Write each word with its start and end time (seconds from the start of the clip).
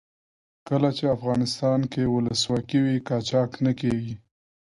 کله 0.67 0.89
چې 0.97 1.05
افغانستان 1.17 1.79
کې 1.91 2.03
ولسواکي 2.13 2.79
وي 2.85 2.97
قاچاق 3.07 3.51
نه 3.65 3.71
کیږي. 3.79 4.13